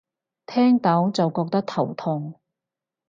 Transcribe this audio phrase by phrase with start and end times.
[0.47, 2.33] 聽到就覺得頭痛